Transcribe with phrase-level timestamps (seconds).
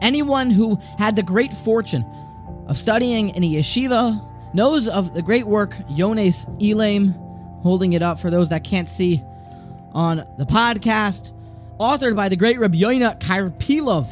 [0.00, 2.04] Anyone who had the great fortune
[2.66, 4.24] of studying in a yeshiva
[4.54, 7.14] knows of the great work Yones Elaim,
[7.62, 9.22] holding it up for those that can't see
[9.92, 11.32] on the podcast,
[11.78, 14.06] authored by the great Rabbi Yoina Karpilov.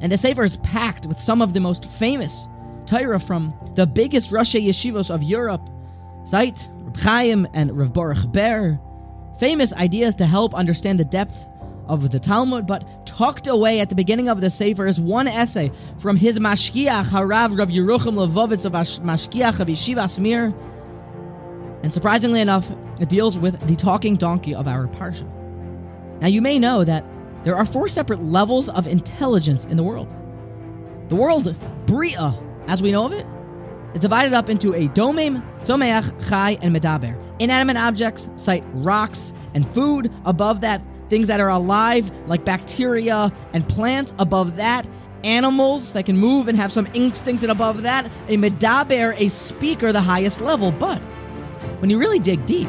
[0.00, 2.48] And the Sefer is packed with some of the most famous
[2.86, 5.68] Torah from the biggest Roshei yeshivos of Europe,
[6.24, 8.78] Zeit, Reb Chaim, and Rav Baruch Ber.
[9.38, 11.46] Famous ideas to help understand the depth
[11.88, 15.70] of the Talmud, but tucked away at the beginning of the Sefer is one essay
[15.98, 20.54] from his Mashgiach, Harav Rav Yerucham Levovitz of Mashgiach of Yeshivas Mir.
[21.82, 25.28] And surprisingly enough, it deals with the talking donkey of our Parsha.
[26.20, 27.04] Now, you may know that
[27.42, 30.08] there are four separate levels of intelligence in the world.
[31.08, 31.56] The world,
[31.86, 32.32] Bria,
[32.68, 33.26] as we know of it,
[33.94, 37.18] is divided up into a domem, tzomeach, chai, and medaber.
[37.40, 40.12] Inanimate objects, cite rocks and food.
[40.24, 40.80] Above that,
[41.12, 44.14] things that are alive, like bacteria and plants.
[44.18, 44.86] Above that,
[45.24, 47.42] animals that can move and have some instinct.
[47.42, 50.72] And above that, a medaber, a speaker, the highest level.
[50.72, 51.02] But
[51.80, 52.66] when you really dig deep,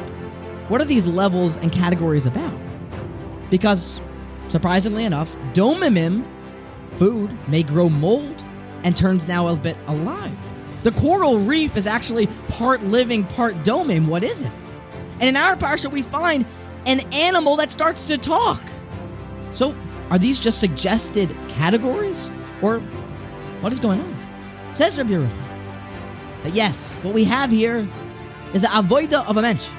[0.68, 2.54] what are these levels and categories about?
[3.50, 4.02] Because,
[4.50, 6.26] surprisingly enough, domimim,
[6.98, 8.44] food, may grow mold
[8.84, 10.38] and turns now a bit alive.
[10.84, 14.08] The coral reef is actually part living, part domim.
[14.08, 14.52] What is it?
[15.22, 16.46] And in our parsha, we find
[16.86, 18.62] an animal that starts to talk.
[19.52, 19.76] So,
[20.10, 22.30] are these just suggested categories?
[22.62, 22.80] Or
[23.62, 24.16] what is going on?
[24.76, 25.30] Says Rabbi Yerucham.
[26.44, 27.88] But yes, what we have here
[28.54, 29.70] is the avoida of a mensch.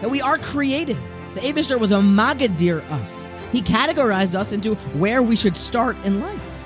[0.00, 0.96] That we are created.
[1.34, 3.28] The Aibishter was a magadir us.
[3.52, 6.62] He categorized us into where we should start in life.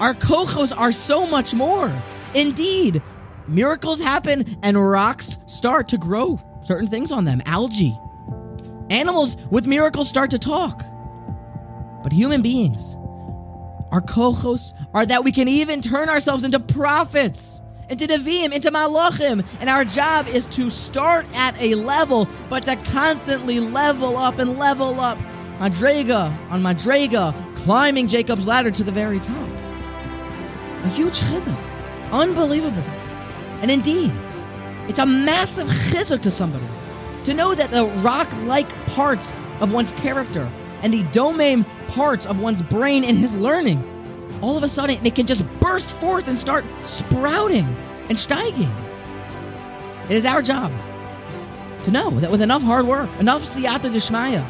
[0.00, 1.92] Our kochos are so much more.
[2.34, 3.02] Indeed,
[3.48, 7.98] miracles happen and rocks start to grow certain things on them, algae.
[8.90, 10.84] Animals with miracles start to talk.
[12.02, 12.96] But human beings,
[13.92, 19.46] our kochos are that we can even turn ourselves into prophets, into Nevi'im, into Malachim.
[19.60, 24.58] And our job is to start at a level, but to constantly level up and
[24.58, 25.18] level up.
[25.60, 29.48] Madrega on Madrega, climbing Jacob's ladder to the very top.
[30.82, 31.56] A huge chizuk.
[32.10, 32.82] Unbelievable.
[33.60, 34.10] And indeed,
[34.88, 36.66] it's a massive chizuk to somebody
[37.24, 40.50] to know that the rock-like parts of one's character
[40.82, 43.84] and the domem parts of one's brain and his learning,
[44.42, 47.66] all of a sudden it can just burst forth and start sprouting
[48.08, 48.72] and steiging.
[50.08, 50.72] It is our job
[51.84, 54.46] to know that with enough hard work, enough siyata deshmaya,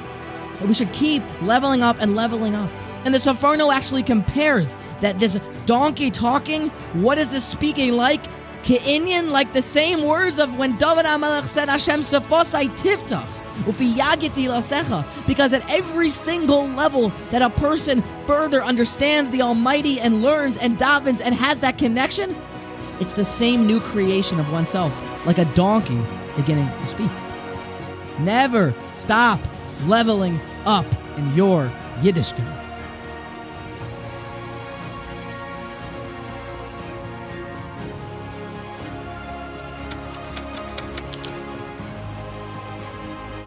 [0.58, 2.70] that we should keep leveling up and leveling up.
[3.04, 8.20] And the Seforno actually compares that this donkey talking, what is this speaking like?
[8.62, 13.26] Ke'inyan, like the same words of when David HaMelech said, Hashem sefosai tiftach.
[15.26, 20.78] Because at every single level that a person further understands the Almighty and learns and
[20.78, 22.36] davens and has that connection,
[23.00, 24.94] it's the same new creation of oneself,
[25.26, 26.00] like a donkey
[26.36, 27.10] beginning to speak.
[28.20, 29.40] Never stop
[29.86, 30.86] leveling up
[31.18, 32.69] in your Yiddishkeit.